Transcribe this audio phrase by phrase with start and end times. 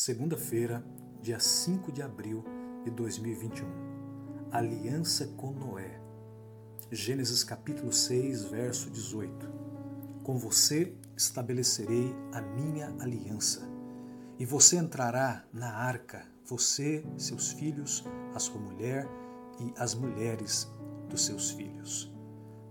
[0.00, 0.80] Segunda-feira,
[1.20, 2.44] dia 5 de abril
[2.84, 3.66] de 2021.
[4.52, 6.00] Aliança com Noé.
[6.88, 9.50] Gênesis capítulo 6, verso 18.
[10.22, 13.68] Com você estabelecerei a minha aliança,
[14.38, 18.04] e você entrará na arca, você, seus filhos,
[18.36, 19.04] a sua mulher
[19.58, 20.70] e as mulheres
[21.08, 22.08] dos seus filhos.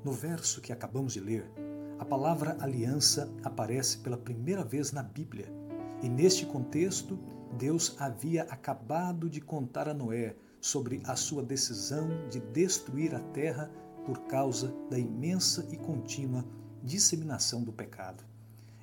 [0.01, 1.51] No verso que acabamos de ler,
[1.99, 5.66] a palavra aliança aparece pela primeira vez na Bíblia
[6.01, 7.17] e neste contexto,
[7.57, 13.71] Deus havia acabado de contar a Noé sobre a sua decisão de destruir a terra
[14.05, 16.45] por causa da imensa e contínua
[16.83, 18.23] disseminação do pecado.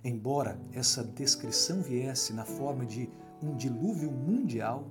[0.02, 3.09] Embora essa descrição viesse na forma de
[3.43, 4.87] um dilúvio mundial,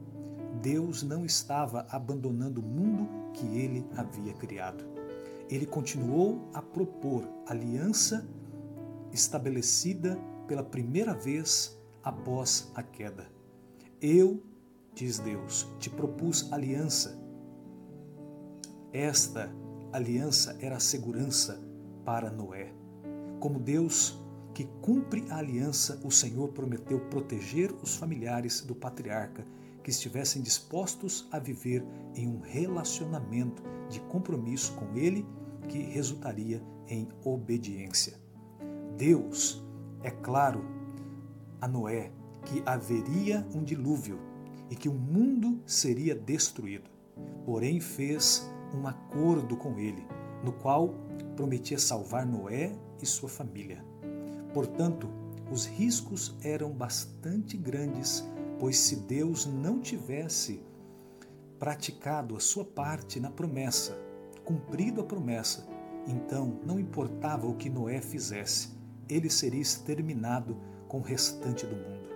[0.62, 4.84] Deus não estava abandonando o mundo que ele havia criado.
[5.50, 8.26] Ele continuou a propor aliança
[9.12, 13.28] estabelecida pela primeira vez após a queda.
[14.02, 14.44] Eu,
[14.94, 17.18] diz Deus, te propus aliança.
[18.92, 19.52] Esta
[19.92, 21.60] aliança era a segurança
[22.04, 22.74] para Noé.
[23.40, 24.20] Como Deus
[24.54, 29.44] que cumpre a aliança, o Senhor prometeu proteger os familiares do patriarca
[29.84, 31.84] que estivessem dispostos a viver
[32.16, 35.26] em um relacionamento de compromisso com ele
[35.68, 38.18] que resultaria em obediência.
[38.98, 39.64] Deus,
[40.04, 40.64] é claro,
[41.64, 42.12] a Noé
[42.46, 44.20] que haveria um dilúvio
[44.70, 46.90] e que o mundo seria destruído.
[47.46, 50.06] Porém, fez um acordo com ele,
[50.44, 50.94] no qual
[51.38, 53.82] prometia salvar Noé e sua família.
[54.54, 55.10] Portanto,
[55.50, 58.28] os riscos eram bastante grandes,
[58.60, 60.62] pois se Deus não tivesse
[61.58, 63.98] praticado a sua parte na promessa,
[64.44, 65.66] cumprido a promessa,
[66.06, 68.78] então não importava o que Noé fizesse,
[69.08, 70.58] ele seria exterminado
[70.94, 72.08] com o restante do mundo.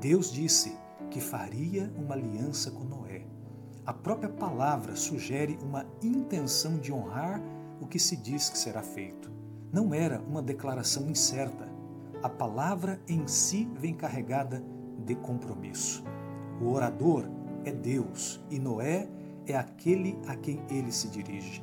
[0.00, 0.74] Deus disse
[1.10, 3.26] que faria uma aliança com Noé.
[3.84, 7.38] A própria palavra sugere uma intenção de honrar
[7.78, 9.30] o que se diz que será feito.
[9.70, 11.70] Não era uma declaração incerta.
[12.22, 14.64] A palavra em si vem carregada
[15.04, 16.02] de compromisso.
[16.62, 17.26] O orador
[17.62, 19.06] é Deus e Noé
[19.44, 21.62] é aquele a quem ele se dirige.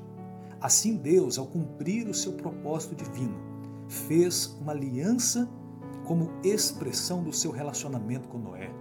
[0.62, 3.36] Assim, Deus, ao cumprir o seu propósito divino,
[3.88, 5.50] fez uma aliança
[6.06, 8.72] como expressão do seu relacionamento com Noé,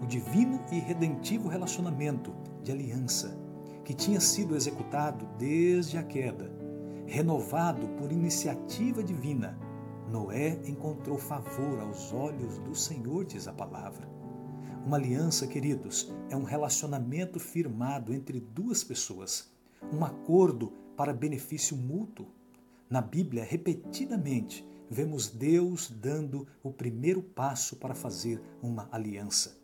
[0.00, 3.38] o divino e redentivo relacionamento de aliança
[3.84, 6.50] que tinha sido executado desde a queda,
[7.06, 9.58] renovado por iniciativa divina.
[10.08, 14.08] Noé encontrou favor aos olhos do Senhor, diz a palavra.
[14.84, 19.52] Uma aliança, queridos, é um relacionamento firmado entre duas pessoas,
[19.92, 22.26] um acordo para benefício mútuo.
[22.90, 29.56] Na Bíblia, repetidamente, vemos Deus dando o primeiro passo para fazer uma aliança.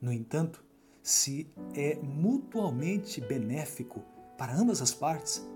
[0.00, 0.64] No entanto,
[1.02, 4.02] se é mutualmente benéfico
[4.36, 5.46] para ambas as partes,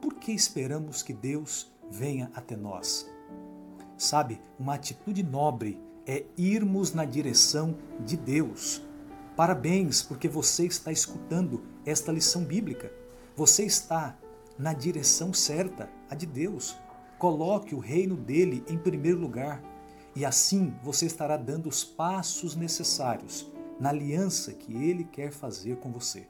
[0.00, 3.08] por que esperamos que Deus venha até nós?
[3.96, 8.82] Sabe, uma atitude nobre é irmos na direção de Deus.
[9.36, 12.92] Parabéns, porque você está escutando esta lição bíblica.
[13.36, 14.18] Você está
[14.58, 16.76] na direção certa, a de Deus.
[17.22, 19.62] Coloque o reino dele em primeiro lugar
[20.16, 25.92] e assim você estará dando os passos necessários na aliança que ele quer fazer com
[25.92, 26.26] você.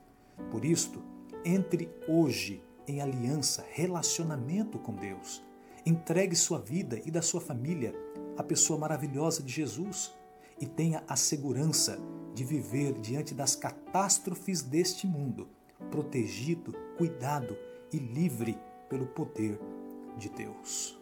[0.51, 1.03] Por isto,
[1.47, 5.43] entre hoje em aliança, relacionamento com Deus.
[5.87, 7.95] Entregue sua vida e da sua família
[8.37, 10.13] à pessoa maravilhosa de Jesus
[10.61, 11.99] e tenha a segurança
[12.35, 15.49] de viver diante das catástrofes deste mundo,
[15.91, 17.57] protegido, cuidado
[17.91, 18.59] e livre
[18.91, 19.59] pelo poder
[20.17, 21.02] de Deus.